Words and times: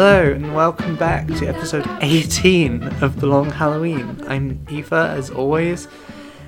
Hello 0.00 0.30
and 0.30 0.54
welcome 0.54 0.94
back 0.94 1.26
to 1.26 1.46
episode 1.48 1.84
18 2.02 2.84
of 3.02 3.18
The 3.18 3.26
Long 3.26 3.50
Halloween. 3.50 4.22
I'm 4.28 4.64
Aoife 4.70 4.92
as 4.92 5.28
always, 5.28 5.88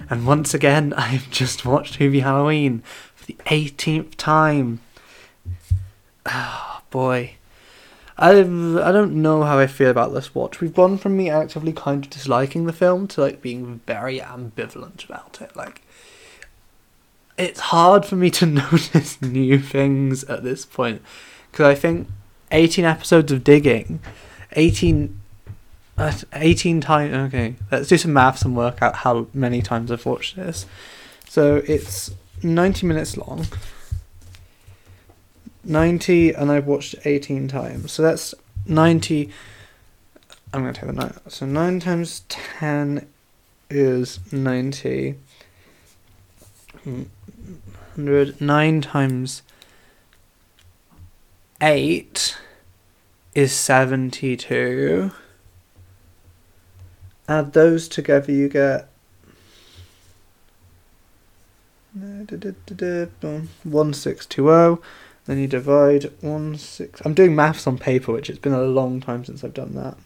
and 0.08 0.24
once 0.24 0.54
again 0.54 0.92
I 0.96 1.08
have 1.08 1.28
just 1.32 1.64
watched 1.64 1.98
Hubie 1.98 2.22
Halloween 2.22 2.84
for 3.16 3.26
the 3.26 3.36
18th 3.46 4.14
time. 4.14 4.78
Oh 6.26 6.82
boy. 6.90 7.34
I've, 8.16 8.76
I 8.76 8.92
don't 8.92 9.20
know 9.20 9.42
how 9.42 9.58
I 9.58 9.66
feel 9.66 9.90
about 9.90 10.14
this 10.14 10.32
watch. 10.32 10.60
We've 10.60 10.72
gone 10.72 10.96
from 10.96 11.16
me 11.16 11.28
actively 11.28 11.72
kind 11.72 12.04
of 12.04 12.10
disliking 12.10 12.66
the 12.66 12.72
film 12.72 13.08
to 13.08 13.20
like 13.20 13.42
being 13.42 13.80
very 13.84 14.20
ambivalent 14.20 15.04
about 15.04 15.40
it. 15.42 15.56
Like 15.56 15.82
it's 17.36 17.58
hard 17.58 18.06
for 18.06 18.14
me 18.14 18.30
to 18.30 18.46
notice 18.70 19.20
new 19.20 19.58
things 19.58 20.22
at 20.22 20.44
this 20.44 20.64
point 20.64 21.02
because 21.50 21.66
I 21.66 21.74
think 21.74 22.06
18 22.52 22.84
episodes 22.84 23.32
of 23.32 23.44
digging, 23.44 24.00
18, 24.52 25.20
uh, 25.98 26.12
18 26.32 26.80
times. 26.80 27.14
Okay, 27.14 27.54
let's 27.70 27.88
do 27.88 27.96
some 27.96 28.12
maths 28.12 28.42
and 28.42 28.56
work 28.56 28.82
out 28.82 28.96
how 28.96 29.26
many 29.32 29.62
times 29.62 29.90
I've 29.90 30.06
watched 30.06 30.36
this. 30.36 30.66
So 31.28 31.62
it's 31.66 32.10
90 32.42 32.86
minutes 32.86 33.16
long. 33.16 33.46
90, 35.64 36.32
and 36.32 36.50
I've 36.50 36.66
watched 36.66 36.94
18 37.04 37.48
times. 37.48 37.92
So 37.92 38.02
that's 38.02 38.34
90. 38.66 39.30
I'm 40.52 40.62
going 40.62 40.74
to 40.74 40.80
take 40.80 40.88
the 40.88 40.94
9. 40.94 41.14
So 41.28 41.46
9 41.46 41.80
times 41.80 42.22
10 42.28 43.06
is 43.68 44.20
90. 44.32 45.16
100. 46.84 48.40
9 48.40 48.80
times 48.80 49.42
8 51.60 52.38
is 53.34 53.52
72. 53.52 55.12
Add 57.28 57.52
those 57.52 57.88
together, 57.88 58.32
you 58.32 58.48
get 58.48 58.88
1620. 61.94 64.82
Then 65.26 65.38
you 65.38 65.46
divide 65.46 66.10
1 66.22 66.56
6. 66.56 67.02
I'm 67.04 67.14
doing 67.14 67.36
maths 67.36 67.66
on 67.66 67.78
paper, 67.78 68.12
which 68.12 68.30
it's 68.30 68.38
been 68.38 68.52
a 68.52 68.62
long 68.62 69.00
time 69.00 69.24
since 69.24 69.42
I've 69.44 69.54
done 69.54 69.74
that. 69.74 69.96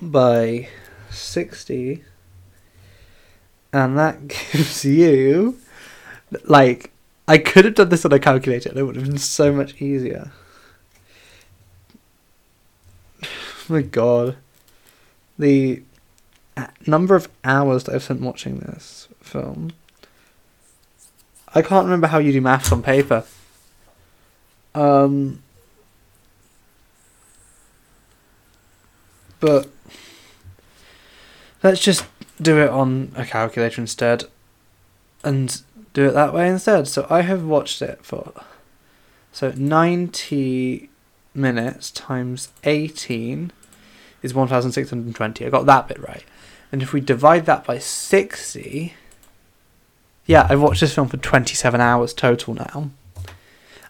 By 0.00 0.68
60. 1.10 2.04
And 3.72 3.98
that 3.98 4.28
gives 4.28 4.84
you. 4.84 5.58
Like, 6.44 6.92
I 7.30 7.38
could 7.38 7.64
have 7.64 7.76
done 7.76 7.90
this 7.90 8.04
on 8.04 8.12
a 8.12 8.18
calculator 8.18 8.70
and 8.70 8.76
it 8.76 8.82
would 8.82 8.96
have 8.96 9.04
been 9.04 9.16
so 9.16 9.52
much 9.52 9.80
easier. 9.80 10.32
oh 13.22 13.28
my 13.68 13.82
god. 13.82 14.36
The 15.38 15.84
number 16.88 17.14
of 17.14 17.28
hours 17.44 17.84
that 17.84 17.94
I've 17.94 18.02
spent 18.02 18.20
watching 18.20 18.58
this 18.58 19.06
film. 19.20 19.70
I 21.54 21.62
can't 21.62 21.84
remember 21.84 22.08
how 22.08 22.18
you 22.18 22.32
do 22.32 22.40
maths 22.40 22.72
on 22.72 22.82
paper. 22.82 23.22
Um, 24.74 25.40
but 29.38 29.68
let's 31.62 31.80
just 31.80 32.04
do 32.42 32.58
it 32.58 32.70
on 32.70 33.12
a 33.14 33.24
calculator 33.24 33.80
instead 33.80 34.24
and 35.22 35.62
do 35.92 36.08
it 36.08 36.12
that 36.12 36.32
way 36.32 36.48
instead. 36.48 36.88
So 36.88 37.06
I 37.10 37.20
have 37.22 37.44
watched 37.44 37.82
it 37.82 38.04
for 38.04 38.32
so 39.32 39.52
90 39.56 40.88
minutes 41.34 41.90
times 41.90 42.50
18 42.64 43.52
is 44.22 44.34
1620. 44.34 45.46
I 45.46 45.50
got 45.50 45.66
that 45.66 45.88
bit 45.88 46.00
right. 46.00 46.24
And 46.72 46.82
if 46.82 46.92
we 46.92 47.00
divide 47.00 47.46
that 47.46 47.64
by 47.64 47.78
60, 47.78 48.94
yeah, 50.26 50.46
I've 50.48 50.60
watched 50.60 50.80
this 50.80 50.94
film 50.94 51.08
for 51.08 51.16
27 51.16 51.80
hours 51.80 52.14
total 52.14 52.54
now. 52.54 52.90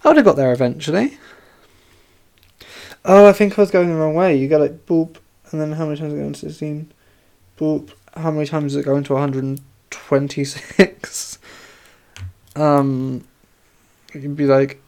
I 0.02 0.08
would 0.08 0.16
have 0.16 0.24
got 0.24 0.36
there 0.36 0.52
eventually. 0.52 1.18
Oh, 3.04 3.28
I 3.28 3.32
think 3.32 3.58
I 3.58 3.62
was 3.62 3.70
going 3.70 3.88
the 3.88 3.94
wrong 3.94 4.14
way. 4.14 4.36
You 4.36 4.48
got 4.48 4.60
like 4.60 4.86
boop, 4.86 5.16
and 5.50 5.60
then 5.60 5.72
how 5.72 5.86
many 5.86 5.98
times 5.98 6.14
it 6.14 6.16
go 6.16 6.22
into 6.22 6.40
16? 6.40 6.90
Boop. 7.58 7.90
How 8.14 8.30
many 8.30 8.46
times 8.46 8.72
does 8.72 8.80
it 8.80 8.86
go 8.86 8.96
into 8.96 9.12
126? 9.12 11.38
Um, 12.60 13.24
it'd 14.14 14.36
be 14.36 14.46
like 14.46 14.82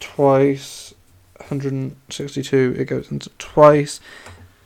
twice 0.00 0.94
162. 1.36 2.76
It 2.78 2.84
goes 2.86 3.10
into 3.10 3.30
twice, 3.38 4.00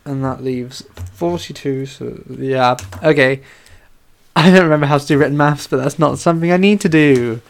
and 0.05 0.25
that 0.25 0.43
leaves 0.43 0.83
42. 1.15 1.87
So 1.87 2.23
yeah, 2.29 2.77
okay. 3.03 3.43
I 4.37 4.51
don't 4.51 4.63
remember 4.63 4.87
how 4.87 4.97
to 4.97 5.07
do 5.07 5.19
written 5.19 5.37
maths, 5.37 5.67
but 5.67 5.77
that's 5.77 5.99
not 5.99 6.19
something 6.19 6.51
I 6.51 6.57
need 6.57 6.81
to 6.81 6.89
do 6.89 7.43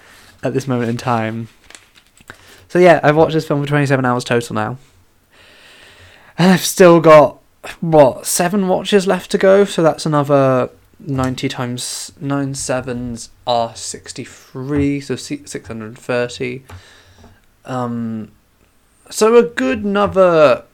at 0.43 0.53
this 0.53 0.67
moment 0.67 0.91
in 0.91 0.97
time. 0.97 1.49
So 2.69 2.79
yeah, 2.81 2.99
I've 3.05 3.15
watched 3.15 3.35
this 3.35 3.47
film 3.47 3.61
for 3.63 3.69
27 3.69 4.05
hours 4.05 4.25
total 4.25 4.55
now. 4.55 4.79
And 6.37 6.51
I've 6.51 6.65
still 6.65 7.01
got, 7.01 7.39
what, 7.81 8.27
seven 8.27 8.67
watches 8.67 9.07
left 9.07 9.31
to 9.31 9.39
go, 9.39 9.65
so 9.65 9.83
that's 9.83 10.07
another 10.07 10.71
90 11.07 11.49
times 11.49 12.13
9 12.21 12.55
sevens 12.55 13.31
are 13.47 13.75
63, 13.75 15.01
so 15.01 15.17
630. 15.17 16.65
Um, 17.65 18.31
so 19.11 19.37
a 19.37 19.43
good 19.43 19.85
another 19.85 20.65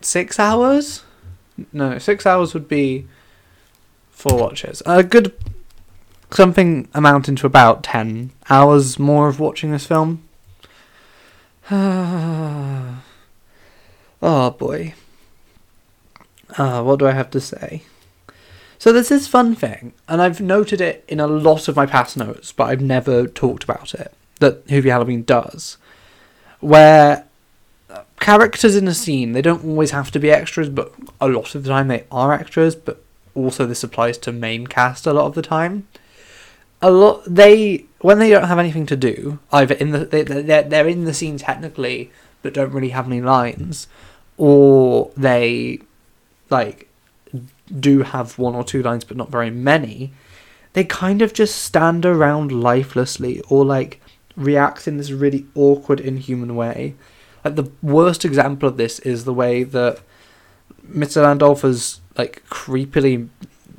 six 0.00 0.38
hours? 0.38 1.02
No, 1.72 1.98
six 1.98 2.26
hours 2.26 2.54
would 2.54 2.68
be 2.68 3.06
four 4.10 4.38
watches. 4.38 4.82
A 4.86 5.02
good 5.02 5.34
something 6.30 6.88
amounting 6.94 7.36
to 7.36 7.46
about 7.46 7.82
10 7.82 8.30
hours 8.50 8.98
more 8.98 9.28
of 9.28 9.40
watching 9.40 9.70
this 9.70 9.86
film. 9.86 10.22
oh 11.70 13.00
boy. 14.58 14.94
Uh, 16.56 16.82
what 16.82 16.98
do 16.98 17.06
I 17.06 17.12
have 17.12 17.30
to 17.30 17.40
say? 17.40 17.82
So 18.78 18.92
there's 18.92 19.08
this 19.08 19.28
fun 19.28 19.54
thing, 19.54 19.92
and 20.08 20.20
I've 20.20 20.40
noted 20.40 20.80
it 20.80 21.04
in 21.08 21.20
a 21.20 21.26
lot 21.26 21.68
of 21.68 21.76
my 21.76 21.86
past 21.86 22.16
notes, 22.16 22.52
but 22.52 22.64
I've 22.64 22.82
never 22.82 23.26
talked 23.26 23.64
about 23.64 23.94
it, 23.94 24.12
that 24.40 24.66
Hubie 24.66 24.90
Halloween 24.90 25.22
does, 25.22 25.78
where 26.60 27.24
characters 28.20 28.74
in 28.76 28.88
a 28.88 28.94
scene, 28.94 29.32
they 29.32 29.42
don't 29.42 29.64
always 29.64 29.90
have 29.90 30.10
to 30.10 30.18
be 30.18 30.30
extras, 30.30 30.68
but 30.68 30.92
a 31.20 31.28
lot 31.28 31.54
of 31.54 31.62
the 31.62 31.68
time 31.68 31.88
they 31.88 32.04
are 32.10 32.32
extras, 32.32 32.74
but 32.74 33.02
also 33.34 33.66
this 33.66 33.84
applies 33.84 34.18
to 34.18 34.32
main 34.32 34.66
cast 34.66 35.06
a 35.06 35.12
lot 35.12 35.26
of 35.26 35.34
the 35.34 35.42
time. 35.42 35.86
A 36.80 36.90
lot 36.90 37.22
they 37.26 37.86
when 38.00 38.18
they 38.18 38.30
don't 38.30 38.48
have 38.48 38.58
anything 38.58 38.86
to 38.86 38.96
do, 38.96 39.38
either 39.52 39.74
in 39.74 39.90
the 39.90 40.04
they 40.04 40.22
they're, 40.22 40.62
they're 40.62 40.88
in 40.88 41.04
the 41.04 41.14
scene 41.14 41.38
technically, 41.38 42.10
but 42.42 42.54
don't 42.54 42.72
really 42.72 42.90
have 42.90 43.06
any 43.06 43.20
lines, 43.20 43.88
or 44.36 45.10
they 45.16 45.80
like 46.50 46.83
do 47.80 48.02
have 48.02 48.38
one 48.38 48.54
or 48.54 48.64
two 48.64 48.82
lines 48.82 49.04
but 49.04 49.16
not 49.16 49.30
very 49.30 49.50
many, 49.50 50.12
they 50.74 50.84
kind 50.84 51.22
of 51.22 51.32
just 51.32 51.56
stand 51.62 52.04
around 52.04 52.52
lifelessly 52.52 53.40
or 53.48 53.64
like 53.64 54.00
react 54.36 54.88
in 54.88 54.96
this 54.96 55.10
really 55.10 55.46
awkward, 55.54 56.00
inhuman 56.00 56.56
way. 56.56 56.94
Like 57.44 57.56
the 57.56 57.70
worst 57.82 58.24
example 58.24 58.68
of 58.68 58.76
this 58.76 58.98
is 59.00 59.24
the 59.24 59.34
way 59.34 59.62
that 59.62 60.00
Mr. 60.86 61.22
Landolfa's 61.22 62.00
like 62.16 62.42
creepily 62.48 63.28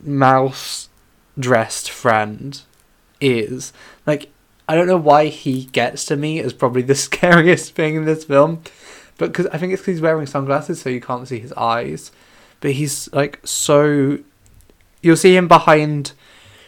mouse 0.03 0.89
dressed 1.37 1.89
friend 1.89 2.61
is. 3.19 3.73
Like 4.05 4.31
I 4.67 4.75
don't 4.75 4.87
know 4.87 4.97
why 4.97 5.27
he 5.27 5.65
gets 5.65 6.05
to 6.05 6.15
me 6.15 6.39
as 6.39 6.53
probably 6.53 6.81
the 6.81 6.95
scariest 6.95 7.75
thing 7.75 7.95
in 7.95 8.05
this 8.05 8.23
film, 8.23 8.61
but 9.17 9.31
because 9.31 9.47
I 9.47 9.57
think 9.57 9.73
it's 9.73 9.81
because 9.81 9.95
he's 9.95 10.01
wearing 10.01 10.25
sunglasses 10.27 10.81
so 10.81 10.89
you 10.89 11.01
can't 11.01 11.27
see 11.27 11.39
his 11.39 11.53
eyes 11.53 12.11
but 12.61 12.71
he's 12.71 13.11
like 13.13 13.39
so. 13.43 14.19
You'll 15.01 15.17
see 15.17 15.35
him 15.35 15.47
behind 15.47 16.13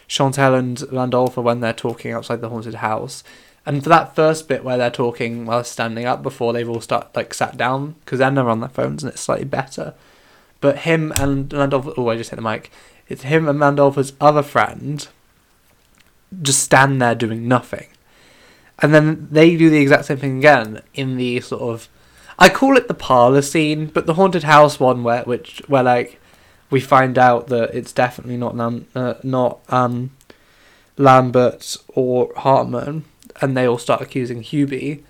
Chantal 0.06 0.54
and 0.54 0.78
Landolfa 0.78 1.42
when 1.42 1.60
they're 1.60 1.72
talking 1.72 2.12
outside 2.12 2.40
the 2.40 2.48
haunted 2.48 2.76
house. 2.76 3.24
And 3.66 3.82
for 3.82 3.90
that 3.90 4.14
first 4.14 4.48
bit 4.48 4.64
where 4.64 4.78
they're 4.78 4.90
talking 4.90 5.44
while 5.44 5.62
standing 5.64 6.06
up 6.06 6.22
before 6.22 6.52
they've 6.52 6.68
all 6.68 6.80
start 6.80 7.14
like 7.14 7.34
sat 7.34 7.56
down, 7.56 7.96
because 8.04 8.18
then 8.18 8.34
they're 8.34 8.48
on 8.48 8.60
their 8.60 8.68
phones 8.68 9.02
and 9.02 9.12
it's 9.12 9.20
slightly 9.20 9.44
better. 9.44 9.94
But 10.60 10.78
him 10.78 11.12
and 11.12 11.50
Landolfa, 11.50 11.94
oh, 11.96 12.08
I 12.08 12.16
just 12.16 12.30
hit 12.30 12.36
the 12.36 12.42
mic. 12.42 12.70
It's 13.08 13.22
him 13.22 13.48
and 13.48 13.58
Landolfa's 13.58 14.14
other 14.20 14.42
friend 14.42 15.06
just 16.42 16.62
stand 16.62 17.00
there 17.00 17.14
doing 17.14 17.48
nothing. 17.48 17.86
And 18.80 18.94
then 18.94 19.28
they 19.30 19.56
do 19.56 19.70
the 19.70 19.80
exact 19.80 20.06
same 20.06 20.18
thing 20.18 20.38
again 20.38 20.82
in 20.94 21.16
the 21.16 21.40
sort 21.40 21.62
of 21.62 21.88
I 22.38 22.48
call 22.48 22.76
it 22.76 22.88
the 22.88 22.94
parlor 22.94 23.42
scene, 23.42 23.86
but 23.86 24.06
the 24.06 24.14
haunted 24.14 24.44
house 24.44 24.78
one 24.78 25.02
where 25.02 25.22
which 25.24 25.62
where 25.66 25.82
like 25.82 26.20
we 26.70 26.80
find 26.80 27.18
out 27.18 27.48
that 27.48 27.74
it's 27.74 27.92
definitely 27.92 28.36
not 28.36 28.54
uh, 28.94 29.14
not 29.22 29.60
um 29.68 30.10
Lambert 30.96 31.76
or 31.88 32.32
Hartman, 32.36 33.04
and 33.40 33.56
they 33.56 33.66
all 33.66 33.78
start 33.78 34.00
accusing 34.02 34.42
Hubie. 34.42 35.02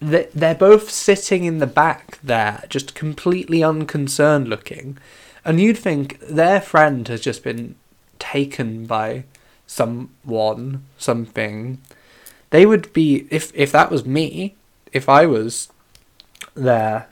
they- 0.00 0.28
they're 0.34 0.54
both 0.54 0.90
sitting 0.90 1.44
in 1.44 1.58
the 1.58 1.66
back 1.66 2.18
there, 2.22 2.64
just 2.68 2.94
completely 2.94 3.62
unconcerned 3.62 4.48
looking, 4.48 4.98
and 5.44 5.60
you'd 5.60 5.78
think 5.78 6.18
their 6.20 6.60
friend 6.60 7.08
has 7.08 7.20
just 7.22 7.42
been 7.42 7.74
taken 8.18 8.84
by 8.86 9.24
someone, 9.66 10.82
something. 10.98 11.78
They 12.50 12.66
would 12.66 12.92
be 12.92 13.26
if 13.30 13.50
if 13.54 13.72
that 13.72 13.90
was 13.90 14.04
me, 14.04 14.54
if 14.92 15.08
I 15.08 15.24
was 15.26 15.68
there, 16.54 17.08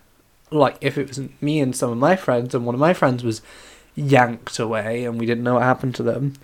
like 0.51 0.77
if 0.81 0.99
it 0.99 1.09
was 1.09 1.21
me 1.41 1.61
and 1.61 1.75
some 1.75 1.91
of 1.91 1.99
my 1.99 2.17
friends, 2.17 2.55
and 2.55 2.65
one 2.65 2.75
of 2.75 2.81
my 2.81 2.95
friends 2.95 3.25
was 3.25 3.43
yanked 3.95 4.59
away, 4.59 5.05
and 5.05 5.19
we 5.19 5.27
didn't 5.27 5.45
know 5.45 5.55
what 5.55 5.63
happened 5.63 5.95
to 5.97 6.03
them. 6.03 6.35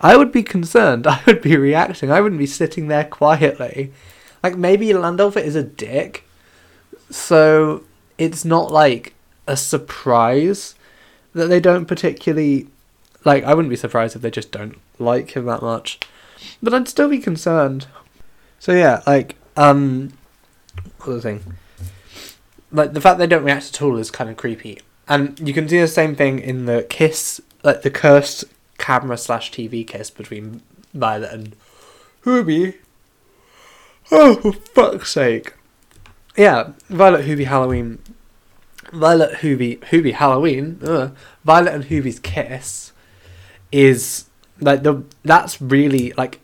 I 0.00 0.16
would 0.16 0.32
be 0.32 0.42
concerned. 0.42 1.06
I 1.06 1.22
would 1.26 1.42
be 1.42 1.56
reacting. 1.56 2.10
I 2.10 2.20
wouldn't 2.20 2.38
be 2.38 2.46
sitting 2.46 2.88
there 2.88 3.04
quietly. 3.04 3.92
Like 4.42 4.56
maybe 4.56 4.92
Landolph 4.92 5.36
is 5.36 5.56
a 5.56 5.62
dick, 5.62 6.24
so 7.10 7.84
it's 8.18 8.44
not 8.44 8.70
like 8.70 9.14
a 9.46 9.56
surprise 9.56 10.74
that 11.34 11.46
they 11.46 11.60
don't 11.60 11.86
particularly 11.86 12.68
like. 13.24 13.44
I 13.44 13.54
wouldn't 13.54 13.70
be 13.70 13.76
surprised 13.76 14.16
if 14.16 14.22
they 14.22 14.30
just 14.30 14.52
don't 14.52 14.78
like 14.98 15.30
him 15.30 15.46
that 15.46 15.62
much, 15.62 15.98
but 16.62 16.74
I'd 16.74 16.88
still 16.88 17.08
be 17.08 17.18
concerned. 17.18 17.86
So 18.60 18.72
yeah, 18.72 19.02
like 19.06 19.36
um, 19.56 20.12
what 21.04 21.22
thing? 21.22 21.56
Like 22.74 22.92
the 22.92 23.00
fact 23.00 23.18
they 23.18 23.28
don't 23.28 23.44
react 23.44 23.68
at 23.72 23.80
all 23.80 23.96
is 23.98 24.10
kind 24.10 24.28
of 24.28 24.36
creepy, 24.36 24.80
and 25.06 25.38
you 25.38 25.54
can 25.54 25.68
see 25.68 25.78
the 25.78 25.86
same 25.86 26.16
thing 26.16 26.40
in 26.40 26.66
the 26.66 26.82
kiss, 26.90 27.40
like 27.62 27.82
the 27.82 27.90
cursed 27.90 28.44
camera 28.78 29.16
slash 29.16 29.52
TV 29.52 29.86
kiss 29.86 30.10
between 30.10 30.60
Violet 30.92 31.32
and 31.32 31.56
Ruby. 32.24 32.78
Oh, 34.10 34.34
for 34.34 34.52
fuck's 34.52 35.12
sake. 35.12 35.54
Yeah, 36.36 36.72
Violet 36.88 37.26
Hubie 37.26 37.46
Halloween. 37.46 38.00
Violet 38.92 39.38
Hubie 39.38 39.78
Hubie 39.78 40.14
Halloween. 40.14 40.80
Ugh. 40.84 41.16
Violet 41.44 41.74
and 41.74 41.84
Hubie's 41.84 42.18
kiss 42.18 42.90
is 43.70 44.26
like 44.60 44.82
the 44.82 45.04
that's 45.22 45.60
really 45.60 46.12
like 46.16 46.40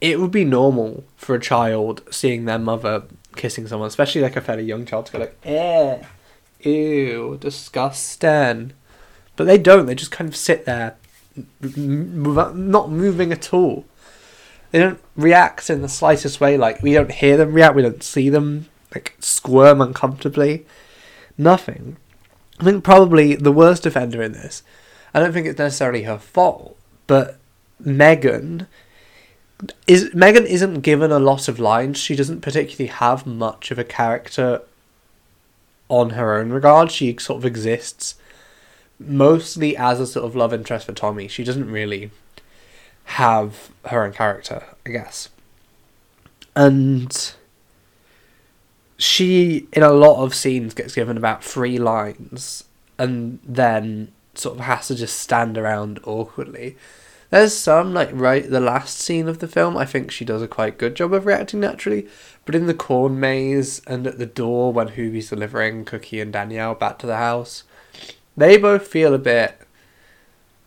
it 0.00 0.20
would 0.20 0.30
be 0.30 0.44
normal 0.44 1.02
for 1.16 1.34
a 1.34 1.40
child 1.40 2.02
seeing 2.08 2.44
their 2.44 2.58
mother 2.58 3.02
kissing 3.36 3.66
someone, 3.66 3.88
especially 3.88 4.20
like 4.20 4.36
a 4.36 4.40
fairly 4.40 4.64
young 4.64 4.84
child 4.84 5.06
to 5.06 5.12
go 5.12 5.18
like, 5.18 5.36
eh, 5.44 6.02
ew, 6.60 7.38
disgusting. 7.40 8.72
But 9.36 9.44
they 9.44 9.58
don't. 9.58 9.86
They 9.86 9.94
just 9.94 10.10
kind 10.10 10.28
of 10.28 10.36
sit 10.36 10.64
there, 10.64 10.96
not 11.60 12.90
moving 12.90 13.32
at 13.32 13.52
all. 13.52 13.84
They 14.70 14.78
don't 14.78 15.00
react 15.16 15.68
in 15.70 15.82
the 15.82 15.88
slightest 15.88 16.40
way. 16.40 16.56
Like 16.56 16.82
we 16.82 16.94
don't 16.94 17.12
hear 17.12 17.36
them 17.36 17.52
react. 17.52 17.74
We 17.74 17.82
don't 17.82 18.02
see 18.02 18.28
them 18.28 18.68
like 18.94 19.16
squirm 19.20 19.80
uncomfortably. 19.80 20.66
Nothing. 21.38 21.96
I 22.60 22.64
think 22.64 22.84
probably 22.84 23.34
the 23.34 23.52
worst 23.52 23.86
offender 23.86 24.22
in 24.22 24.32
this. 24.32 24.62
I 25.14 25.20
don't 25.20 25.32
think 25.32 25.46
it's 25.46 25.58
necessarily 25.58 26.04
her 26.04 26.18
fault, 26.18 26.76
but 27.06 27.38
Megan 27.78 28.66
is 29.86 30.12
Megan 30.14 30.46
isn't 30.46 30.80
given 30.80 31.12
a 31.12 31.18
lot 31.18 31.48
of 31.48 31.58
lines. 31.58 31.98
She 31.98 32.16
doesn't 32.16 32.40
particularly 32.40 32.88
have 32.88 33.26
much 33.26 33.70
of 33.70 33.78
a 33.78 33.84
character 33.84 34.62
on 35.88 36.10
her 36.10 36.34
own 36.34 36.50
regard. 36.50 36.90
She 36.90 37.16
sort 37.18 37.38
of 37.38 37.44
exists 37.44 38.14
mostly 38.98 39.76
as 39.76 40.00
a 40.00 40.06
sort 40.06 40.24
of 40.24 40.36
love 40.36 40.52
interest 40.52 40.86
for 40.86 40.92
Tommy. 40.92 41.28
She 41.28 41.44
doesn't 41.44 41.70
really 41.70 42.10
have 43.04 43.70
her 43.86 44.04
own 44.04 44.12
character, 44.12 44.64
I 44.86 44.90
guess. 44.90 45.28
And 46.54 47.32
she, 48.96 49.66
in 49.72 49.82
a 49.82 49.92
lot 49.92 50.22
of 50.22 50.34
scenes, 50.34 50.74
gets 50.74 50.94
given 50.94 51.16
about 51.16 51.42
three 51.42 51.78
lines 51.78 52.64
and 52.98 53.38
then 53.44 54.12
sort 54.34 54.58
of 54.58 54.64
has 54.64 54.88
to 54.88 54.94
just 54.94 55.18
stand 55.18 55.58
around 55.58 56.00
awkwardly. 56.04 56.76
There's 57.32 57.56
some, 57.56 57.94
like, 57.94 58.10
right 58.12 58.46
the 58.46 58.60
last 58.60 58.98
scene 58.98 59.26
of 59.26 59.38
the 59.38 59.48
film, 59.48 59.74
I 59.74 59.86
think 59.86 60.10
she 60.10 60.22
does 60.22 60.42
a 60.42 60.46
quite 60.46 60.76
good 60.76 60.94
job 60.94 61.14
of 61.14 61.24
reacting 61.24 61.60
naturally. 61.60 62.06
But 62.44 62.54
in 62.54 62.66
the 62.66 62.74
corn 62.74 63.18
maze 63.18 63.80
and 63.86 64.06
at 64.06 64.18
the 64.18 64.26
door 64.26 64.70
when 64.70 64.88
Hubie's 64.88 65.30
delivering 65.30 65.86
Cookie 65.86 66.20
and 66.20 66.30
Danielle 66.30 66.74
back 66.74 66.98
to 66.98 67.06
the 67.06 67.16
house, 67.16 67.64
they 68.36 68.58
both 68.58 68.86
feel 68.86 69.14
a 69.14 69.18
bit 69.18 69.58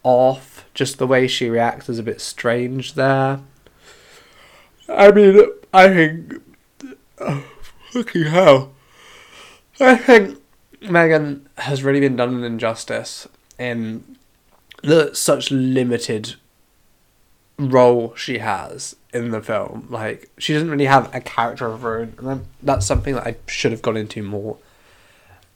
off. 0.02 0.66
Just 0.74 0.98
the 0.98 1.06
way 1.06 1.28
she 1.28 1.52
reacts 1.52 1.88
is 1.88 2.00
a 2.00 2.04
bit 2.04 2.20
strange 2.20 2.96
there. 2.96 3.42
I 4.90 5.12
mean, 5.12 5.46
I 5.72 5.88
think. 5.90 6.34
Oh, 7.20 7.46
fucking 7.92 8.24
hell. 8.24 8.74
I 9.80 9.98
think 9.98 10.42
Megan 10.82 11.48
has 11.60 11.84
really 11.84 12.00
been 12.00 12.16
done 12.16 12.34
an 12.34 12.44
injustice 12.44 13.28
in 13.60 14.18
the 14.82 15.14
such 15.14 15.52
limited 15.52 16.38
role 17.58 18.14
she 18.16 18.40
has 18.40 18.96
in 19.14 19.32
the 19.32 19.42
film. 19.42 19.88
Like, 19.90 20.30
she 20.38 20.54
doesn't 20.54 20.70
really 20.70 20.86
have 20.86 21.14
a 21.16 21.22
character 21.22 21.68
of 21.68 21.82
her 21.82 22.00
own. 22.00 22.14
And 22.20 22.46
that's 22.62 22.86
something 22.86 23.16
that 23.16 23.26
I 23.26 23.36
should 23.48 23.72
have 23.72 23.82
gone 23.82 23.98
into 23.98 24.22
more 24.24 24.58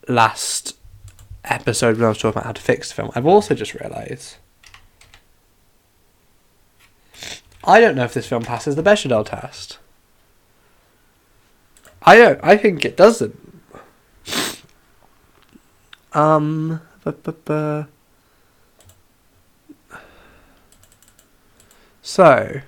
last 0.08 0.78
episode 1.44 1.98
when 1.98 2.06
I 2.06 2.10
was 2.10 2.18
talking 2.18 2.32
about 2.32 2.46
how 2.46 2.52
to 2.54 2.62
fix 2.62 2.90
the 2.90 2.96
film. 2.96 3.12
I've 3.16 3.26
also 3.26 3.54
just 3.54 3.74
realised. 3.74 4.38
I 7.64 7.82
don't 7.82 7.96
know 7.96 8.06
if 8.06 8.14
this 8.14 8.28
film 8.28 8.44
passes 8.44 8.76
the 8.76 8.84
Bechdel 8.84 9.26
test. 9.26 9.78
I 12.04 12.16
don't. 12.18 12.40
I 12.42 12.56
think 12.58 12.86
it 12.86 12.96
doesn't. 12.98 13.36
Um. 16.12 16.82
bu- 17.04 17.12
bu- 17.12 17.32
bu- 17.46 17.84
So. 22.10 22.62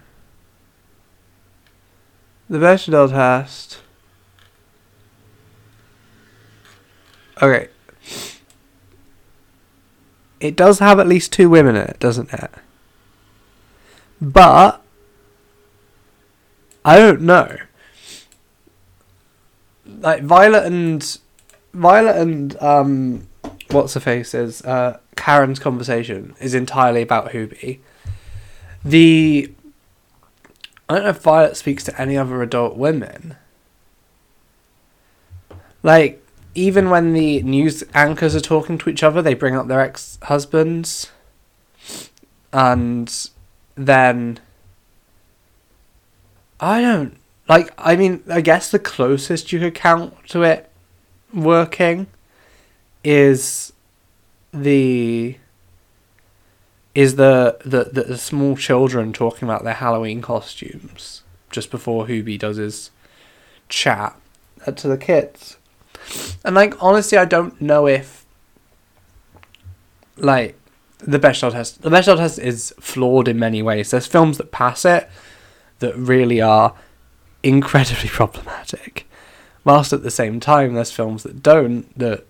The 2.47 2.59
Bechdel 2.59 3.09
test. 3.09 3.79
Okay. 7.41 7.69
It 10.39 10.55
does 10.55 10.77
have 10.77 10.99
at 10.99 11.07
least 11.07 11.33
two 11.33 11.49
women 11.49 11.75
in 11.75 11.87
it, 11.87 11.97
doesn't 11.99 12.31
it? 12.31 12.51
But 14.21 14.83
I 16.85 16.97
don't 16.97 17.21
know. 17.21 17.57
Like 19.87 20.21
Violet 20.21 20.67
and 20.67 21.17
Violet 21.73 22.15
and 22.15 22.61
um 22.61 23.27
what's 23.71 23.95
her 23.95 23.99
face 23.99 24.35
is 24.35 24.61
uh 24.61 24.99
Karen's 25.15 25.57
conversation 25.57 26.35
is 26.39 26.53
entirely 26.53 27.01
about 27.01 27.29
Hubie. 27.31 27.79
The 28.83 29.51
I 30.89 30.95
don't 30.95 31.03
know 31.03 31.09
if 31.11 31.21
Violet 31.21 31.55
speaks 31.55 31.83
to 31.85 32.01
any 32.01 32.17
other 32.17 32.41
adult 32.41 32.75
women. 32.75 33.37
Like 35.83 36.21
even 36.53 36.89
when 36.89 37.13
the 37.13 37.41
news 37.43 37.83
anchors 37.93 38.35
are 38.35 38.41
talking 38.41 38.77
to 38.79 38.89
each 38.89 39.03
other, 39.03 39.21
they 39.21 39.33
bring 39.33 39.55
up 39.55 39.67
their 39.67 39.79
ex 39.79 40.17
husbands. 40.23 41.11
And 42.51 43.29
then. 43.75 44.39
I 46.59 46.81
don't. 46.81 47.17
Like, 47.47 47.71
I 47.77 47.95
mean, 47.95 48.23
I 48.29 48.41
guess 48.41 48.69
the 48.69 48.79
closest 48.79 49.51
you 49.51 49.59
could 49.59 49.75
count 49.75 50.13
to 50.29 50.43
it 50.43 50.69
working 51.33 52.07
is 53.03 53.73
the. 54.53 55.37
Is 56.93 57.15
the, 57.15 57.57
the, 57.63 57.85
the, 57.85 58.03
the 58.03 58.17
small 58.17 58.57
children 58.57 59.13
talking 59.13 59.47
about 59.47 59.63
their 59.63 59.75
Halloween 59.75 60.21
costumes 60.21 61.23
just 61.49 61.71
before 61.71 62.05
Hubie 62.05 62.39
does 62.39 62.57
his 62.57 62.91
chat 63.69 64.15
uh, 64.65 64.71
to 64.71 64.87
the 64.87 64.97
kids. 64.97 65.57
And 66.43 66.55
like 66.55 66.81
honestly, 66.81 67.17
I 67.17 67.25
don't 67.25 67.59
know 67.61 67.87
if 67.87 68.25
like 70.17 70.57
the 70.99 71.19
Bechdel 71.19 71.51
test. 71.51 71.81
The 71.81 71.89
Bechdel 71.89 72.17
test 72.17 72.39
is 72.39 72.73
flawed 72.79 73.27
in 73.27 73.39
many 73.39 73.61
ways. 73.61 73.91
There's 73.91 74.07
films 74.07 74.37
that 74.37 74.51
pass 74.51 74.85
it 74.85 75.09
that 75.79 75.95
really 75.95 76.41
are 76.41 76.75
incredibly 77.43 78.09
problematic, 78.09 79.07
whilst 79.63 79.93
at 79.93 80.03
the 80.03 80.11
same 80.11 80.39
time 80.39 80.73
there's 80.73 80.91
films 80.91 81.23
that 81.23 81.43
don't 81.43 81.97
that 81.97 82.25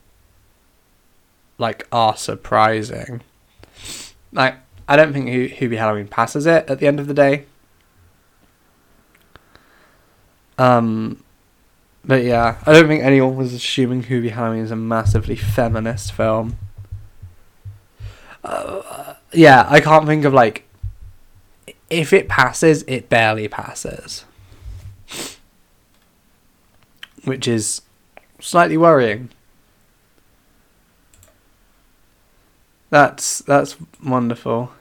like 1.57 1.87
are 1.91 2.15
surprising. 2.15 3.21
Like 4.31 4.55
I 4.87 4.95
don't 4.95 5.13
think 5.13 5.27
Ho- 5.27 5.55
Hubie 5.55 5.77
Halloween 5.77 6.07
passes 6.07 6.45
it 6.45 6.69
at 6.69 6.79
the 6.79 6.87
end 6.87 6.99
of 6.99 7.07
the 7.07 7.13
day. 7.13 7.45
Um, 10.57 11.23
but 12.05 12.23
yeah, 12.23 12.57
I 12.65 12.73
don't 12.73 12.87
think 12.87 13.03
anyone 13.03 13.35
was 13.35 13.53
assuming 13.53 14.03
Hubie 14.03 14.31
Halloween 14.31 14.63
is 14.63 14.71
a 14.71 14.75
massively 14.75 15.35
feminist 15.35 16.11
film. 16.13 16.57
Uh, 18.43 19.15
yeah, 19.33 19.65
I 19.69 19.79
can't 19.79 20.05
think 20.05 20.25
of 20.25 20.33
like. 20.33 20.67
If 21.89 22.13
it 22.13 22.29
passes, 22.29 22.83
it 22.87 23.09
barely 23.09 23.47
passes. 23.49 24.23
which 27.23 27.47
is 27.47 27.81
slightly 28.39 28.77
worrying. 28.77 29.29
That's 32.91 33.39
that's 33.39 33.77
wonderful. 34.03 34.73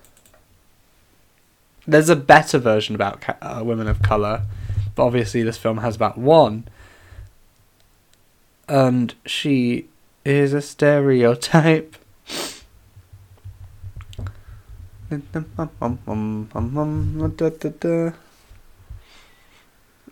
There's 1.87 2.09
a 2.09 2.17
better 2.17 2.59
version 2.59 2.95
about 2.95 3.25
uh, 3.40 3.62
women 3.64 3.88
of 3.88 4.02
color, 4.02 4.43
but 4.95 5.05
obviously 5.05 5.43
this 5.43 5.57
film 5.57 5.79
has 5.79 5.97
about 5.97 6.19
one. 6.19 6.69
And 8.69 9.14
she 9.25 9.87
is 10.25 10.52
a 10.52 10.61
stereotype. 10.61 11.97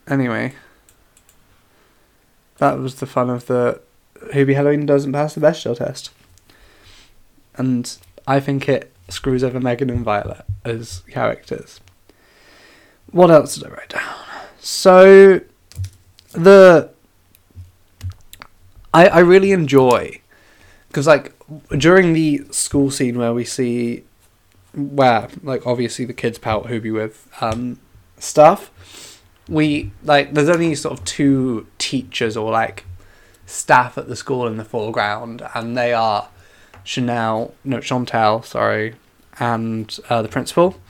Anyway, 0.08 0.54
that 2.58 2.78
was 2.78 2.94
the 2.96 3.06
fun 3.06 3.28
of 3.28 3.46
the 3.46 3.80
Hubie 4.32 4.54
Halloween 4.54 4.86
doesn't 4.86 5.12
pass 5.12 5.34
the 5.34 5.40
Bechdel 5.40 5.76
test, 5.76 6.10
and 7.58 7.98
I 8.26 8.40
think 8.40 8.68
it 8.68 8.92
screws 9.08 9.42
over 9.42 9.60
Megan 9.60 9.90
and 9.90 10.04
Violet 10.04 10.44
as 10.64 11.00
characters. 11.10 11.80
What 13.10 13.30
else 13.30 13.56
did 13.56 13.66
I 13.66 13.70
write 13.70 13.88
down? 13.90 14.14
So, 14.60 15.40
the 16.32 16.90
I 18.92 19.06
I 19.08 19.18
really 19.20 19.52
enjoy 19.52 20.20
because 20.88 21.06
like 21.06 21.32
during 21.76 22.12
the 22.12 22.42
school 22.50 22.90
scene 22.90 23.18
where 23.18 23.32
we 23.32 23.44
see 23.44 24.04
where 24.74 25.28
like 25.42 25.66
obviously 25.66 26.04
the 26.04 26.12
kids 26.12 26.38
pout 26.38 26.66
Hubie 26.66 26.92
with 26.92 27.28
um 27.40 27.78
stuff 28.18 29.22
we 29.48 29.90
like 30.04 30.34
there's 30.34 30.48
only 30.48 30.74
sort 30.74 30.98
of 30.98 31.04
two 31.04 31.66
teachers 31.78 32.36
or 32.36 32.50
like 32.50 32.84
staff 33.46 33.96
at 33.96 34.08
the 34.08 34.16
school 34.16 34.46
in 34.46 34.58
the 34.58 34.64
foreground 34.64 35.42
and 35.54 35.76
they 35.76 35.92
are 35.92 36.28
Chanel 36.88 37.54
no 37.64 37.78
Chantel 37.78 38.42
sorry 38.42 38.94
and 39.38 40.00
uh, 40.08 40.22
the 40.22 40.28
principal 40.28 40.80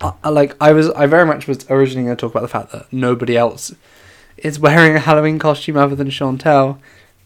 I, 0.00 0.14
I, 0.24 0.30
like 0.30 0.56
I 0.58 0.72
was 0.72 0.88
I 0.90 1.04
very 1.04 1.26
much 1.26 1.46
was 1.46 1.68
originally 1.68 2.06
going 2.06 2.16
to 2.16 2.20
talk 2.20 2.30
about 2.30 2.40
the 2.40 2.48
fact 2.48 2.72
that 2.72 2.90
nobody 2.90 3.36
else 3.36 3.74
is 4.38 4.58
wearing 4.58 4.96
a 4.96 5.00
Halloween 5.00 5.38
costume 5.38 5.76
other 5.76 5.94
than 5.94 6.08
Chantel 6.08 6.78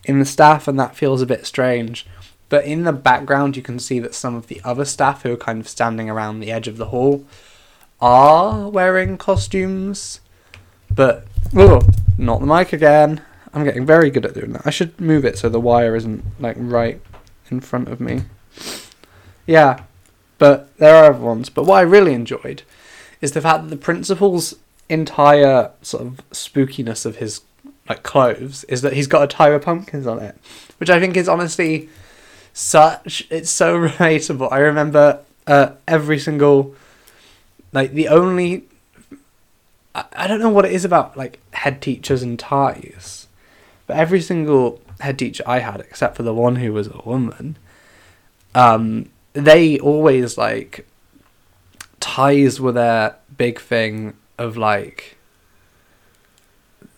in 0.04 0.18
the 0.18 0.24
staff 0.24 0.66
and 0.66 0.80
that 0.80 0.96
feels 0.96 1.22
a 1.22 1.26
bit 1.26 1.46
strange 1.46 2.06
but 2.48 2.64
in 2.64 2.82
the 2.82 2.92
background 2.92 3.56
you 3.56 3.62
can 3.62 3.78
see 3.78 4.00
that 4.00 4.16
some 4.16 4.34
of 4.34 4.48
the 4.48 4.60
other 4.64 4.84
staff 4.84 5.22
who 5.22 5.32
are 5.32 5.36
kind 5.36 5.60
of 5.60 5.68
standing 5.68 6.10
around 6.10 6.40
the 6.40 6.50
edge 6.50 6.66
of 6.66 6.76
the 6.76 6.86
hall 6.86 7.24
are 8.00 8.68
wearing 8.68 9.16
costumes, 9.16 10.20
but 10.92 11.24
oh, 11.54 11.80
not 12.18 12.40
the 12.40 12.46
mic 12.46 12.72
again. 12.72 13.22
I'm 13.54 13.62
getting 13.62 13.86
very 13.86 14.10
good 14.10 14.26
at 14.26 14.34
doing 14.34 14.54
that. 14.54 14.66
I 14.66 14.70
should 14.70 15.00
move 15.00 15.24
it 15.24 15.38
so 15.38 15.48
the 15.48 15.60
wire 15.60 15.94
isn't 15.94 16.24
like 16.40 16.56
right 16.58 17.00
in 17.52 17.61
front 17.61 17.88
of 17.88 18.00
me. 18.00 18.23
Yeah, 19.47 19.85
but 20.38 20.76
there 20.78 20.97
are 20.97 21.11
other 21.11 21.25
ones. 21.25 21.49
But 21.49 21.64
what 21.64 21.76
I 21.76 21.82
really 21.82 22.14
enjoyed 22.14 22.62
is 23.21 23.32
the 23.32 23.40
fact 23.40 23.62
that 23.62 23.71
the 23.71 23.76
principal's 23.76 24.56
entire 24.88 25.71
sort 25.82 26.02
of 26.02 26.28
spookiness 26.30 27.06
of 27.06 27.16
his 27.16 27.42
like 27.88 28.02
clothes 28.02 28.64
is 28.64 28.82
that 28.82 28.92
he's 28.92 29.06
got 29.06 29.23
a 29.23 29.26
tie 29.26 29.50
with 29.50 29.64
pumpkins 29.64 30.06
on 30.06 30.18
it, 30.18 30.37
which 30.78 30.90
I 30.90 30.99
think 30.99 31.16
is 31.16 31.28
honestly 31.28 31.88
such 32.52 33.26
it's 33.30 33.50
so 33.50 33.78
relatable. 33.88 34.50
I 34.50 34.59
remember 34.59 35.21
uh, 35.47 35.73
every 35.87 36.18
single 36.18 36.75
like 37.73 37.92
the 37.92 38.09
only 38.09 38.64
I, 39.94 40.04
I 40.12 40.26
don't 40.26 40.40
know 40.40 40.50
what 40.50 40.64
it 40.64 40.73
is 40.73 40.85
about 40.85 41.16
like 41.16 41.40
head 41.52 41.80
teachers 41.80 42.23
and 42.23 42.38
ties, 42.38 43.28
but 43.87 43.97
every 43.97 44.21
single 44.21 44.80
head 45.02 45.18
teacher 45.18 45.44
I 45.47 45.61
had, 45.61 45.80
except 45.80 46.16
for 46.16 46.23
the 46.23 46.35
one 46.35 46.56
who 46.56 46.73
was 46.73 46.88
a 46.88 47.00
woman, 47.04 47.56
um, 48.54 49.11
they 49.32 49.78
always 49.78 50.37
like 50.37 50.87
ties 52.00 52.61
were 52.61 52.73
their 52.73 53.16
big 53.37 53.61
thing 53.61 54.14
of 54.38 54.56
like 54.56 55.16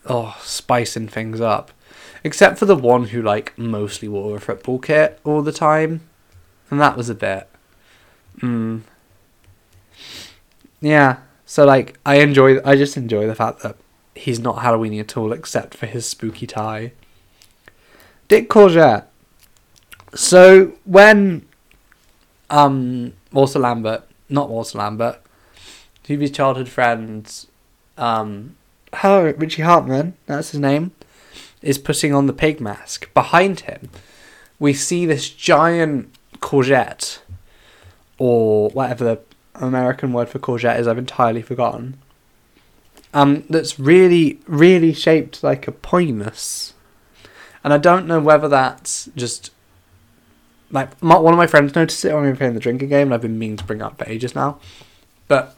oh 0.07 0.35
spicing 0.41 1.07
things 1.07 1.39
up 1.39 1.71
except 2.23 2.57
for 2.57 2.65
the 2.65 2.75
one 2.75 3.05
who 3.05 3.21
like 3.21 3.55
mostly 3.57 4.07
wore 4.07 4.35
a 4.35 4.39
football 4.39 4.79
kit 4.79 5.19
all 5.23 5.41
the 5.41 5.51
time 5.51 6.01
and 6.69 6.81
that 6.81 6.97
was 6.97 7.07
a 7.07 7.15
bit 7.15 7.47
mm, 8.39 8.81
yeah. 10.85 11.17
So 11.45 11.65
like 11.65 11.97
I 12.05 12.15
enjoy 12.17 12.59
I 12.63 12.75
just 12.75 12.97
enjoy 12.97 13.27
the 13.27 13.35
fact 13.35 13.61
that 13.61 13.75
he's 14.13 14.39
not 14.39 14.57
Halloweeny 14.57 14.99
at 14.99 15.17
all 15.17 15.33
except 15.33 15.73
for 15.73 15.85
his 15.85 16.05
spooky 16.05 16.47
tie. 16.47 16.91
Dick 18.27 18.49
Courgette. 18.49 19.05
So 20.13 20.73
when 20.85 21.45
um 22.49 23.13
Walter 23.31 23.59
Lambert, 23.59 24.03
not 24.29 24.49
Walter 24.49 24.77
Lambert, 24.77 25.21
Hubie's 26.03 26.31
childhood 26.31 26.69
friend, 26.69 27.45
um 27.97 28.55
Richie 29.03 29.61
Hartman, 29.61 30.15
that's 30.25 30.51
his 30.51 30.59
name, 30.59 30.91
is 31.61 31.77
putting 31.77 32.13
on 32.13 32.27
the 32.27 32.33
pig 32.33 32.61
mask. 32.61 33.13
Behind 33.13 33.61
him, 33.61 33.89
we 34.59 34.73
see 34.73 35.05
this 35.05 35.29
giant 35.29 36.13
courgette, 36.39 37.19
or 38.17 38.69
whatever 38.69 39.03
the 39.03 39.19
American 39.55 40.13
word 40.13 40.29
for 40.29 40.39
courgette 40.39 40.79
is 40.79 40.87
I've 40.87 40.97
entirely 40.97 41.41
forgotten. 41.41 41.97
Um, 43.13 43.43
that's 43.49 43.79
really, 43.79 44.39
really 44.47 44.93
shaped 44.93 45.43
like 45.43 45.67
a 45.67 45.71
poinus. 45.71 46.73
And 47.65 47.73
I 47.73 47.79
don't 47.79 48.05
know 48.05 48.19
whether 48.19 48.47
that's 48.47 49.09
just 49.15 49.49
like 50.69 51.01
my, 51.01 51.17
one 51.17 51.33
of 51.33 51.37
my 51.39 51.47
friends 51.47 51.73
noticed 51.73 52.05
it 52.05 52.13
when 52.13 52.21
we 52.21 52.29
were 52.29 52.35
playing 52.35 52.53
the 52.53 52.59
drinking 52.59 52.89
game, 52.89 53.07
and 53.07 53.13
I've 53.15 53.21
been 53.21 53.39
meaning 53.39 53.57
to 53.57 53.63
bring 53.63 53.81
up 53.81 53.97
for 53.97 54.07
ages 54.07 54.35
now. 54.35 54.59
But 55.27 55.57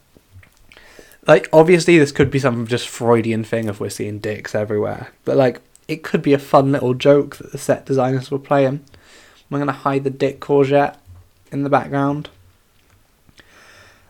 like, 1.27 1.49
obviously, 1.51 1.99
this 1.99 2.13
could 2.13 2.31
be 2.31 2.39
some 2.39 2.65
just 2.65 2.87
Freudian 2.87 3.43
thing 3.43 3.67
if 3.67 3.81
we're 3.81 3.89
seeing 3.89 4.19
dicks 4.19 4.55
everywhere. 4.55 5.09
But 5.25 5.35
like, 5.35 5.59
it 5.89 6.01
could 6.01 6.21
be 6.21 6.31
a 6.31 6.39
fun 6.39 6.71
little 6.71 6.93
joke 6.93 7.35
that 7.35 7.51
the 7.51 7.57
set 7.57 7.85
designers 7.85 8.31
were 8.31 8.39
playing. 8.39 8.85
I'm 9.51 9.59
gonna 9.59 9.73
hide 9.73 10.05
the 10.05 10.09
dick 10.09 10.39
courgette 10.39 10.95
in 11.51 11.63
the 11.63 11.69
background. 11.69 12.29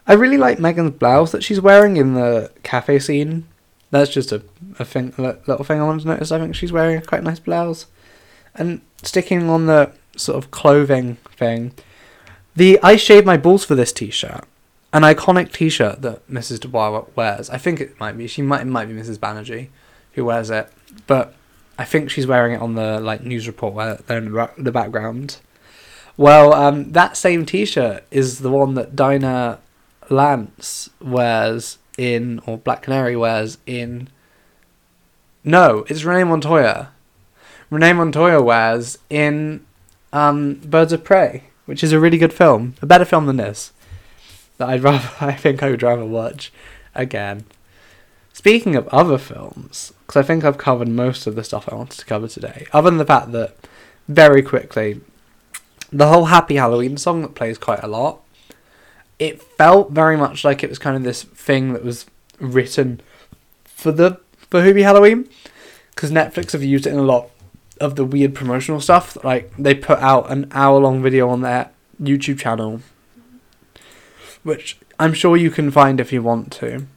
I 0.06 0.14
really 0.14 0.38
like 0.38 0.60
Megan's 0.60 0.92
blouse 0.92 1.32
that 1.32 1.44
she's 1.44 1.60
wearing 1.60 1.98
in 1.98 2.14
the 2.14 2.52
cafe 2.62 3.00
scene. 3.00 3.48
That's 3.92 4.12
just 4.12 4.32
a, 4.32 4.44
a 4.80 4.86
thing, 4.86 5.14
a 5.18 5.22
little 5.22 5.64
thing 5.64 5.80
I 5.80 5.84
wanted 5.86 6.02
to 6.02 6.08
notice. 6.10 6.32
I 6.32 6.40
think 6.40 6.56
she's 6.56 6.72
wearing 6.72 6.98
a 6.98 7.02
quite 7.02 7.24
nice 7.24 7.40
blouse. 7.40 7.88
And 8.54 8.82
sticking 9.04 9.50
on 9.50 9.68
the 9.68 9.92
sort 10.16 10.38
of 10.38 10.52
clothing 10.52 11.16
thing, 11.36 11.74
the 12.56 12.80
I 12.82 12.96
shaved 12.96 13.26
my 13.26 13.38
balls 13.38 13.64
for 13.64 13.76
this 13.76 13.94
t-shirt, 13.94 14.44
an 14.92 15.04
iconic 15.04 15.52
t-shirt 15.52 16.02
that 16.02 16.28
Mrs. 16.28 16.60
Dubois 16.60 17.06
wears. 17.16 17.50
I 17.50 17.58
think 17.58 17.80
it 17.80 18.00
might 18.00 18.18
be 18.18 18.28
she 18.28 18.42
might 18.42 18.62
it 18.62 18.66
might 18.66 18.88
be 18.88 18.94
Mrs. 18.94 19.20
Banerjee 19.20 19.70
who 20.14 20.26
wears 20.26 20.50
it, 20.50 20.70
but 21.06 21.36
I 21.78 21.86
think 21.86 22.10
she's 22.10 22.26
wearing 22.26 22.54
it 22.54 22.62
on 22.62 22.74
the 22.74 23.00
like 23.00 23.24
news 23.24 23.48
report 23.48 23.74
where 23.74 23.96
they're 24.08 24.18
in 24.18 24.34
the 24.58 24.72
background. 24.72 25.38
Well, 26.18 26.54
um, 26.54 26.92
that 26.94 27.16
same 27.16 27.46
T-shirt 27.46 28.04
is 28.10 28.40
the 28.40 28.50
one 28.50 28.74
that 28.74 28.96
Dinah 28.96 29.60
Lance 30.10 30.90
wears 31.00 31.78
in, 31.98 32.40
or 32.46 32.58
Black 32.58 32.84
Canary 32.84 33.16
wears 33.16 33.58
in. 33.66 34.10
No, 35.44 35.86
it's 35.90 36.04
Renee 36.04 36.24
Montoya. 36.24 36.92
Renee 37.70 37.94
Montoya 37.94 38.42
wears 38.42 38.98
in 39.10 39.66
um, 40.14 40.56
Birds 40.56 40.94
of 40.94 41.04
Prey, 41.04 41.44
which 41.66 41.84
is 41.84 41.92
a 41.92 42.00
really 42.00 42.18
good 42.18 42.34
film, 42.34 42.76
a 42.82 42.86
better 42.86 43.06
film 43.06 43.26
than 43.26 43.38
this. 43.38 43.74
That 44.58 44.70
I'd 44.70 44.84
rather, 44.84 45.10
I 45.20 45.34
think 45.34 45.62
I 45.62 45.70
would 45.70 45.84
rather 45.84 46.06
watch 46.06 46.52
again. 46.96 47.46
Speaking 48.34 48.76
of 48.76 48.88
other 48.90 49.18
films, 49.18 49.94
because 50.02 50.20
I 50.20 50.26
think 50.26 50.44
I've 50.44 50.60
covered 50.60 50.88
most 50.88 51.26
of 51.26 51.36
the 51.36 51.44
stuff 51.44 51.68
I 51.68 51.76
wanted 51.76 52.00
to 52.00 52.06
cover 52.06 52.28
today, 52.28 52.68
other 52.72 52.90
than 52.90 53.00
the 53.00 53.06
fact 53.06 53.32
that, 53.32 53.56
very 54.08 54.42
quickly, 54.42 55.02
the 55.92 56.08
whole 56.08 56.26
Happy 56.26 56.56
Halloween 56.56 56.98
song 56.98 57.22
that 57.24 57.36
plays 57.36 57.58
quite 57.58 57.84
a 57.84 57.88
lot 57.88 58.22
it 59.20 59.42
felt 59.42 59.92
very 59.92 60.18
much 60.18 60.44
like 60.44 60.64
it 60.64 60.70
was 60.70 60.80
kind 60.80 60.96
of 60.96 61.04
this 61.04 61.24
thing 61.24 61.74
that 61.74 61.84
was 61.84 62.06
written 62.40 63.02
for 63.66 63.92
the 63.92 64.20
for 64.50 64.62
Hubie 64.62 64.84
Halloween 64.84 65.28
because 65.94 66.12
Netflix 66.12 66.52
have 66.52 66.64
used 66.64 66.86
it 66.86 66.94
in 66.94 67.00
a 67.00 67.04
lot 67.04 67.30
of 67.82 67.96
the 67.96 68.06
weird 68.06 68.36
promotional 68.36 68.80
stuff. 68.80 69.24
Like 69.24 69.52
they 69.58 69.74
put 69.74 70.00
out 70.00 70.32
an 70.32 70.48
hour 70.52 70.80
long 70.80 71.02
video 71.02 71.30
on 71.30 71.42
their 71.42 71.72
YouTube 72.02 72.40
channel, 72.40 72.82
which 74.44 74.78
I'm 75.00 75.14
sure 75.14 75.36
you 75.36 75.50
can 75.52 75.72
find 75.72 76.00
if 76.00 76.14
you 76.14 76.22
want 76.22 76.52
to. 76.54 76.88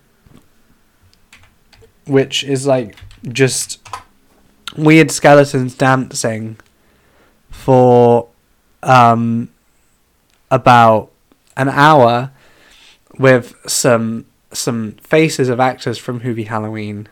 Which 2.06 2.44
is 2.44 2.66
like 2.66 2.96
just 3.28 3.80
weird 4.76 5.10
skeletons 5.10 5.74
dancing 5.74 6.58
for 7.50 8.28
um 8.82 9.50
about 10.50 11.09
an 11.60 11.68
hour 11.68 12.30
with 13.18 13.54
some 13.66 14.24
some 14.52 14.92
faces 15.02 15.48
of 15.48 15.60
actors 15.60 15.98
from 15.98 16.20
Hubie 16.20 16.46
Halloween. 16.48 17.08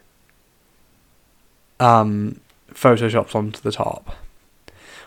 um, 1.81 2.41
photoshopped 2.73 3.35
onto 3.35 3.61
the 3.61 3.73
top, 3.73 4.15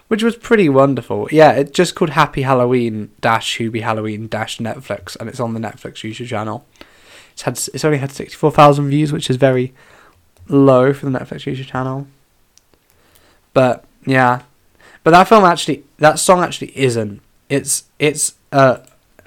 which 0.08 0.24
was 0.24 0.36
pretty 0.36 0.70
wonderful. 0.70 1.28
Yeah, 1.32 1.52
it's 1.54 1.72
just 1.72 1.96
called 1.96 2.12
Happy 2.12 2.42
Halloween 2.44 3.12
dash 3.22 3.58
Hubie 3.58 3.82
Halloween 3.82 4.28
dash 4.28 4.58
Netflix, 4.58 5.16
and 5.20 5.30
it's 5.30 5.40
on 5.40 5.54
the 5.54 5.60
Netflix 5.60 5.96
YouTube 6.08 6.28
channel. 6.28 6.66
It's 7.34 7.44
had 7.44 7.54
it's 7.74 7.86
only 7.86 7.98
had 7.98 8.12
sixty 8.12 8.36
four 8.36 8.52
thousand 8.52 8.90
views, 8.90 9.12
which 9.12 9.30
is 9.30 9.36
very 9.38 9.74
low 10.48 10.94
for 10.94 11.06
the 11.06 11.18
Netflix 11.18 11.52
YouTube 11.52 11.68
channel. 11.68 12.08
But 13.54 13.86
yeah, 14.06 14.44
but 15.04 15.12
that 15.12 15.28
film 15.28 15.44
actually, 15.44 15.84
that 15.98 16.20
song 16.20 16.42
actually 16.44 16.78
isn't. 16.78 17.22
It's 17.50 17.86
it's 18.00 18.36
uh 18.52 18.78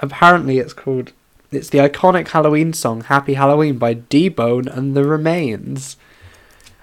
apparently 0.04 0.58
it's 0.58 0.72
called 0.72 1.12
it's 1.50 1.68
the 1.68 1.78
iconic 1.78 2.28
Halloween 2.28 2.72
song 2.72 3.02
"Happy 3.02 3.34
Halloween" 3.34 3.78
by 3.78 3.94
D 3.94 4.28
Bone 4.28 4.68
and 4.68 4.94
the 4.94 5.04
Remains. 5.04 5.96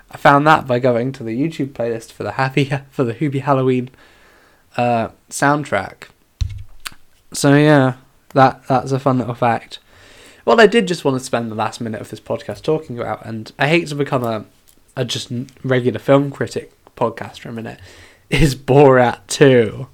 I 0.09 0.17
found 0.17 0.45
that 0.47 0.67
by 0.67 0.79
going 0.79 1.11
to 1.13 1.23
the 1.23 1.39
YouTube 1.39 1.71
playlist 1.71 2.11
for 2.11 2.23
the 2.23 2.33
Happy 2.33 2.65
for 2.89 3.03
the 3.03 3.13
Hubie 3.13 3.41
Halloween 3.41 3.89
uh, 4.77 5.09
soundtrack. 5.29 6.09
So 7.33 7.55
yeah, 7.55 7.95
that 8.33 8.65
that's 8.67 8.91
a 8.91 8.99
fun 8.99 9.19
little 9.19 9.35
fact. 9.35 9.79
What 10.43 10.59
I 10.59 10.67
did 10.67 10.87
just 10.87 11.05
want 11.05 11.17
to 11.19 11.23
spend 11.23 11.51
the 11.51 11.55
last 11.55 11.79
minute 11.79 12.01
of 12.01 12.09
this 12.09 12.19
podcast 12.19 12.63
talking 12.63 12.99
about, 12.99 13.25
and 13.25 13.51
I 13.59 13.67
hate 13.67 13.87
to 13.89 13.95
become 13.95 14.23
a 14.23 14.45
a 14.95 15.05
just 15.05 15.31
regular 15.63 15.99
film 15.99 16.31
critic 16.31 16.73
podcast 16.95 17.39
for 17.39 17.49
a 17.49 17.53
minute, 17.53 17.79
is 18.29 18.55
Borat 18.55 19.19
2, 19.27 19.87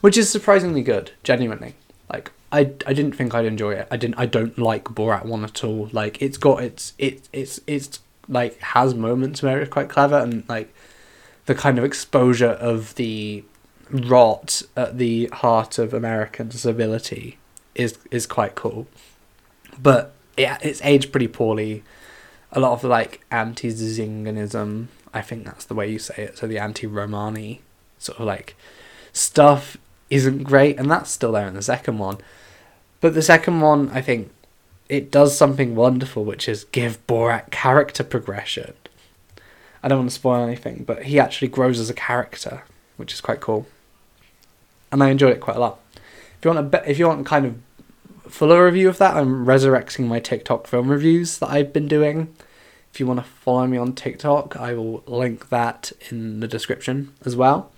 which 0.00 0.16
is 0.16 0.28
surprisingly 0.28 0.82
good, 0.82 1.12
genuinely. 1.22 1.74
Like 2.10 2.30
I, 2.52 2.60
I 2.86 2.92
didn't 2.92 3.12
think 3.12 3.34
I'd 3.34 3.44
enjoy 3.44 3.72
it. 3.72 3.88
I 3.90 3.96
didn't 3.96 4.16
I 4.18 4.26
don't 4.26 4.58
like 4.58 4.84
Borat 4.84 5.24
1 5.24 5.44
at 5.44 5.64
all. 5.64 5.88
Like 5.92 6.20
it's 6.22 6.38
got 6.38 6.62
its 6.62 6.92
it 6.98 7.28
it's 7.32 7.60
it's 7.66 8.00
like 8.28 8.58
has 8.60 8.94
moments 8.94 9.42
where 9.42 9.60
it's 9.60 9.70
quite 9.70 9.88
clever 9.88 10.18
and 10.18 10.48
like 10.48 10.74
the 11.46 11.54
kind 11.54 11.78
of 11.78 11.84
exposure 11.84 12.50
of 12.50 12.94
the 12.96 13.44
rot 13.90 14.62
at 14.76 14.98
the 14.98 15.26
heart 15.32 15.78
of 15.78 15.94
American 15.94 16.50
civility 16.50 17.38
is 17.74 17.98
is 18.10 18.26
quite 18.26 18.54
cool. 18.54 18.86
But 19.80 20.12
yeah, 20.36 20.58
it's 20.62 20.80
aged 20.82 21.12
pretty 21.12 21.28
poorly. 21.28 21.82
A 22.52 22.60
lot 22.60 22.72
of 22.72 22.84
like 22.84 23.24
anti 23.30 23.70
Zinganism 23.70 24.86
I 25.16 25.22
think 25.22 25.46
that's 25.46 25.64
the 25.64 25.74
way 25.74 25.90
you 25.90 25.98
say 25.98 26.24
it. 26.24 26.36
So 26.36 26.46
the 26.46 26.58
anti-Romani 26.58 27.62
sort 27.98 28.18
of 28.18 28.26
like 28.26 28.54
stuff 29.14 29.78
isn't 30.10 30.44
great, 30.44 30.78
and 30.78 30.90
that's 30.90 31.10
still 31.10 31.32
there 31.32 31.48
in 31.48 31.54
the 31.54 31.62
second 31.62 31.98
one. 31.98 32.18
But 33.00 33.14
the 33.14 33.22
second 33.22 33.60
one, 33.60 33.90
I 33.90 34.00
think, 34.00 34.32
it 34.88 35.10
does 35.10 35.36
something 35.36 35.74
wonderful, 35.74 36.24
which 36.24 36.48
is 36.48 36.64
give 36.64 37.04
Borat 37.06 37.50
character 37.50 38.04
progression. 38.04 38.74
I 39.82 39.88
don't 39.88 39.98
want 39.98 40.10
to 40.10 40.14
spoil 40.14 40.44
anything, 40.44 40.84
but 40.84 41.04
he 41.04 41.18
actually 41.20 41.48
grows 41.48 41.78
as 41.78 41.90
a 41.90 41.94
character, 41.94 42.62
which 42.96 43.12
is 43.12 43.20
quite 43.20 43.40
cool. 43.40 43.66
And 44.90 45.02
I 45.02 45.10
enjoyed 45.10 45.32
it 45.32 45.40
quite 45.40 45.56
a 45.56 45.60
lot. 45.60 45.80
If 46.38 46.44
you 46.44 46.50
want 46.52 46.74
a, 46.74 46.90
if 46.90 46.98
you 46.98 47.06
want 47.06 47.26
kind 47.26 47.46
of 47.46 48.32
fuller 48.32 48.64
review 48.64 48.88
of 48.88 48.98
that, 48.98 49.16
I'm 49.16 49.44
resurrecting 49.44 50.08
my 50.08 50.20
TikTok 50.20 50.66
film 50.66 50.88
reviews 50.88 51.38
that 51.38 51.50
I've 51.50 51.72
been 51.72 51.88
doing. 51.88 52.34
If 52.92 53.00
you 53.00 53.06
want 53.06 53.20
to 53.20 53.26
follow 53.26 53.66
me 53.66 53.76
on 53.76 53.92
TikTok, 53.92 54.56
I 54.56 54.74
will 54.74 55.02
link 55.06 55.50
that 55.50 55.92
in 56.10 56.40
the 56.40 56.48
description 56.48 57.12
as 57.24 57.36
well. 57.36 57.70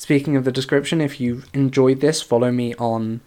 Speaking 0.00 0.34
of 0.34 0.46
the 0.46 0.50
description, 0.50 1.02
if 1.02 1.20
you 1.20 1.42
enjoyed 1.52 2.00
this, 2.00 2.22
follow 2.22 2.50
me 2.50 2.74
on 2.76 3.20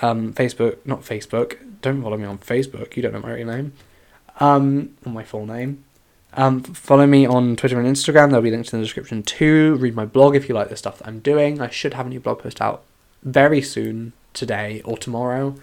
um, 0.00 0.32
Facebook. 0.32 0.76
Not 0.84 1.00
Facebook. 1.00 1.56
Don't 1.82 2.00
follow 2.00 2.16
me 2.16 2.24
on 2.24 2.38
Facebook. 2.38 2.94
You 2.94 3.02
don't 3.02 3.12
know 3.12 3.18
my 3.18 3.32
real 3.32 3.48
name. 3.48 3.72
Um, 4.38 4.90
or 5.04 5.10
my 5.10 5.24
full 5.24 5.46
name. 5.46 5.82
Um, 6.34 6.62
follow 6.62 7.08
me 7.08 7.26
on 7.26 7.56
Twitter 7.56 7.80
and 7.80 7.88
Instagram. 7.88 8.28
There'll 8.28 8.40
be 8.40 8.52
links 8.52 8.72
in 8.72 8.78
the 8.78 8.84
description 8.84 9.24
too. 9.24 9.74
Read 9.80 9.96
my 9.96 10.04
blog 10.04 10.36
if 10.36 10.48
you 10.48 10.54
like 10.54 10.68
the 10.68 10.76
stuff 10.76 10.98
that 10.98 11.08
I'm 11.08 11.18
doing. 11.18 11.60
I 11.60 11.70
should 11.70 11.94
have 11.94 12.06
a 12.06 12.08
new 12.08 12.20
blog 12.20 12.38
post 12.38 12.60
out 12.62 12.84
very 13.24 13.60
soon, 13.60 14.12
today 14.32 14.82
or 14.84 14.96
tomorrow. 14.96 15.56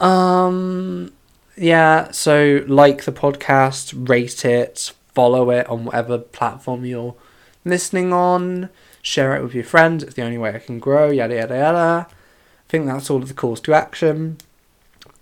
Um, 0.00 1.12
yeah, 1.56 2.10
so 2.10 2.64
like 2.66 3.04
the 3.04 3.12
podcast, 3.12 4.08
rate 4.08 4.44
it, 4.44 4.90
follow 5.14 5.50
it 5.50 5.68
on 5.68 5.84
whatever 5.84 6.18
platform 6.18 6.84
you're 6.84 7.14
listening 7.64 8.12
on, 8.12 8.68
share 9.04 9.36
it 9.36 9.42
with 9.42 9.54
your 9.54 9.64
friends. 9.64 10.02
It's 10.02 10.14
the 10.14 10.22
only 10.22 10.38
way 10.38 10.54
I 10.54 10.58
can 10.58 10.80
grow, 10.80 11.10
yada 11.10 11.36
yada 11.36 11.54
yada. 11.54 12.06
I 12.08 12.68
think 12.68 12.86
that's 12.86 13.10
all 13.10 13.22
of 13.22 13.28
the 13.28 13.34
calls 13.34 13.60
to 13.60 13.74
action. 13.74 14.38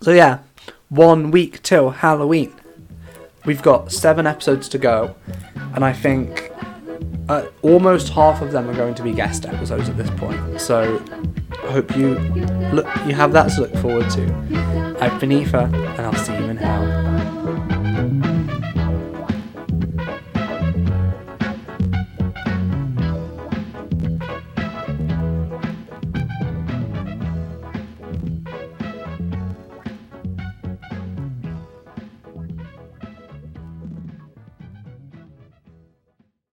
So 0.01 0.11
yeah, 0.11 0.39
one 0.89 1.29
week 1.29 1.61
till 1.61 1.91
Halloween. 1.91 2.53
We've 3.45 3.61
got 3.61 3.91
seven 3.91 4.25
episodes 4.25 4.69
to 4.69 4.77
go, 4.77 5.15
and 5.75 5.83
I 5.83 5.91
think 5.91 6.49
uh, 7.27 7.47
almost 7.61 8.09
half 8.09 8.41
of 8.41 8.53
them 8.53 8.69
are 8.69 8.73
going 8.73 8.95
to 8.95 9.03
be 9.03 9.11
guest 9.11 9.45
episodes 9.45 9.89
at 9.89 9.97
this 9.97 10.09
point. 10.11 10.61
So 10.61 11.03
I 11.51 11.71
hope 11.71 11.95
you 11.97 12.17
look 12.71 12.87
you 13.05 13.13
have 13.13 13.33
that 13.33 13.51
to 13.55 13.61
look 13.61 13.75
forward 13.75 14.09
to. 14.11 14.97
I've 15.01 15.19
been 15.19 15.33
Aoife, 15.33 15.53
and 15.53 15.99
I'll 15.99 16.15
see 16.15 16.33
you 16.33 16.45